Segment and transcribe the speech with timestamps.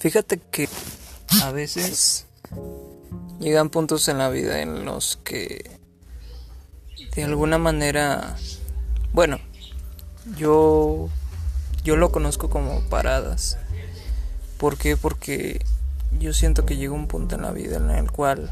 [0.00, 0.66] Fíjate que
[1.42, 2.24] a veces
[3.38, 5.78] llegan puntos en la vida en los que
[7.14, 8.34] de alguna manera,
[9.12, 9.38] bueno,
[10.38, 11.10] yo
[11.84, 13.58] yo lo conozco como paradas.
[14.56, 14.96] ¿Por qué?
[14.96, 15.62] Porque
[16.18, 18.50] yo siento que llega un punto en la vida en el cual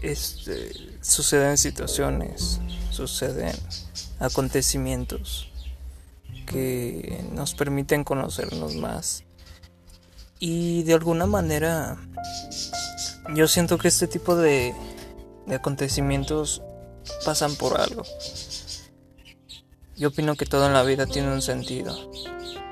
[0.00, 0.72] este,
[1.02, 2.58] suceden situaciones,
[2.90, 3.54] suceden
[4.18, 5.50] acontecimientos
[6.46, 9.24] que nos permiten conocernos más
[10.38, 11.96] y de alguna manera
[13.34, 14.74] yo siento que este tipo de,
[15.48, 16.62] acontecimientos
[17.24, 18.02] pasan por algo.
[19.96, 21.94] Yo opino que todo en la vida tiene un sentido,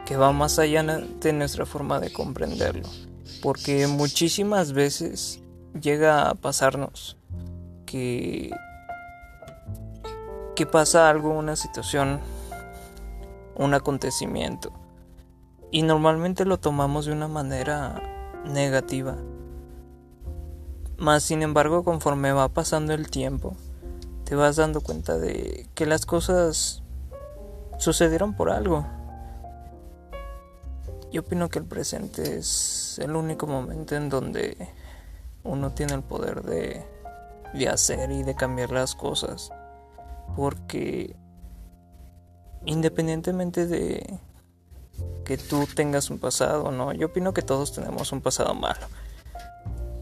[0.04, 2.88] que va más allá de nuestra forma de comprenderlo,
[3.42, 5.40] porque muchísimas veces
[5.80, 7.16] llega a pasarnos
[7.84, 8.50] que
[10.54, 12.18] que pasa algo, una situación,
[13.56, 14.72] un acontecimiento
[15.70, 18.02] y normalmente lo tomamos de una manera
[18.44, 19.16] negativa.
[20.98, 23.56] Más sin embargo, conforme va pasando el tiempo,
[24.24, 26.82] te vas dando cuenta de que las cosas
[27.78, 28.86] sucedieron por algo.
[31.12, 34.68] Yo opino que el presente es el único momento en donde
[35.44, 36.84] uno tiene el poder de,
[37.54, 39.50] de hacer y de cambiar las cosas.
[40.34, 41.14] Porque
[42.64, 44.18] independientemente de
[45.26, 46.92] que tú tengas un pasado, ¿no?
[46.92, 48.86] Yo opino que todos tenemos un pasado malo.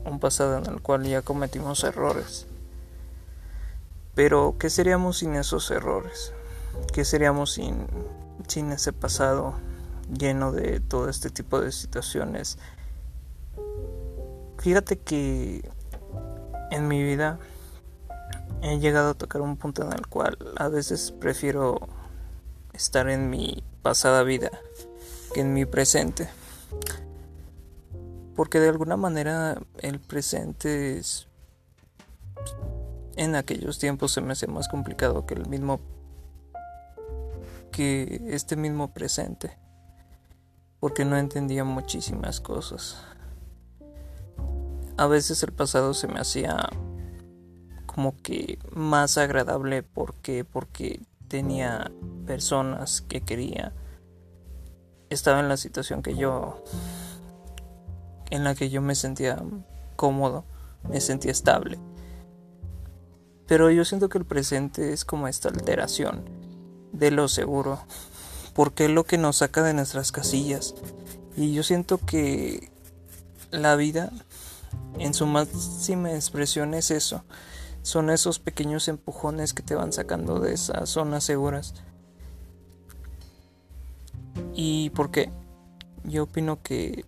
[0.05, 2.47] Un pasado en el cual ya cometimos errores.
[4.14, 6.34] Pero, ¿qué seríamos sin esos errores?
[6.92, 7.86] ¿Qué seríamos sin,
[8.48, 9.55] sin ese pasado
[10.12, 12.58] lleno de todo este tipo de situaciones?
[14.58, 15.67] Fíjate que
[16.70, 17.39] en mi vida
[18.61, 21.80] he llegado a tocar un punto en el cual a veces prefiero
[22.75, 24.50] estar en mi pasada vida
[25.34, 26.28] que en mi presente.
[28.34, 31.28] Porque de alguna manera el presente es...
[33.17, 35.80] En aquellos tiempos se me hace más complicado que el mismo...
[37.70, 39.58] que este mismo presente.
[40.80, 42.96] Porque no entendía muchísimas cosas.
[44.96, 46.68] A veces el pasado se me hacía
[47.86, 51.90] como que más agradable porque porque tenía
[52.27, 53.72] personas que quería
[55.10, 56.62] estaba en la situación que yo
[58.30, 59.42] en la que yo me sentía
[59.96, 60.44] cómodo,
[60.88, 61.78] me sentía estable.
[63.46, 66.24] Pero yo siento que el presente es como esta alteración
[66.92, 67.80] de lo seguro,
[68.54, 70.74] porque es lo que nos saca de nuestras casillas.
[71.36, 72.70] Y yo siento que
[73.50, 74.10] la vida
[74.98, 77.24] en su máxima expresión es eso.
[77.82, 81.74] Son esos pequeños empujones que te van sacando de esas zonas seguras.
[84.54, 85.32] ¿Y por qué?
[86.04, 87.04] Yo opino que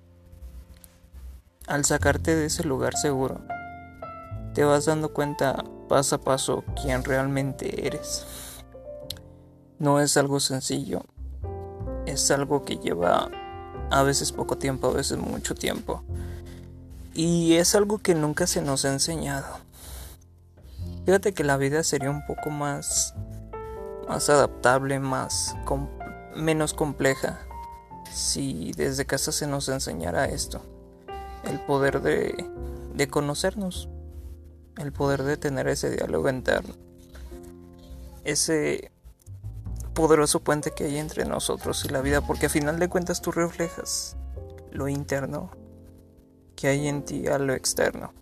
[1.67, 3.41] al sacarte de ese lugar seguro,
[4.55, 8.27] te vas dando cuenta paso a paso quién realmente eres.
[9.79, 11.03] No es algo sencillo,
[12.07, 13.31] es algo que lleva
[13.91, 16.03] a veces poco tiempo, a veces mucho tiempo.
[17.15, 19.59] Y es algo que nunca se nos ha enseñado.
[21.05, 23.15] Fíjate que la vida sería un poco más,
[24.09, 25.57] más adaptable, más
[26.37, 27.41] menos compleja
[28.13, 30.63] si desde casa se nos enseñara esto,
[31.45, 32.49] el poder de,
[32.95, 33.89] de conocernos,
[34.79, 36.75] el poder de tener ese diálogo interno,
[38.25, 38.91] ese
[39.95, 43.33] poderoso puente que hay entre nosotros y la vida, porque a final de cuentas tú
[43.33, 44.17] reflejas
[44.71, 45.51] lo interno
[46.55, 48.13] que hay en ti a lo externo.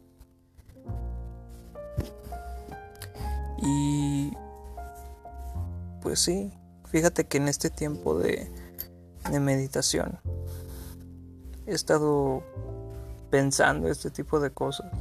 [3.63, 4.33] Y
[6.03, 6.53] pues sí,
[6.95, 8.49] Fíjate que en este tiempo de,
[9.29, 10.21] de meditación
[11.67, 12.45] he estado
[13.31, 14.93] pensando este tipo de cosas.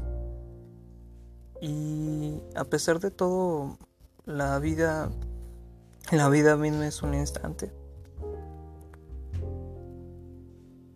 [1.62, 3.78] Y a pesar de todo,
[4.26, 5.12] la vida,
[6.09, 7.72] la vida misma es un instante.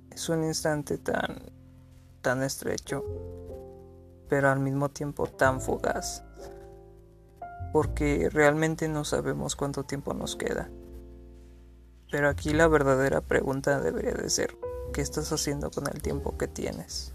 [0.10, 1.44] Es un instante tan,
[2.24, 3.06] tan estrecho,
[4.27, 6.24] pero al mismo tiempo tan fugaz.
[7.71, 10.71] Porque realmente no sabemos cuánto tiempo nos queda.
[12.12, 14.57] Pero aquí la verdadera pregunta debería de ser,
[14.94, 17.13] ¿qué estás haciendo con el tiempo que tienes?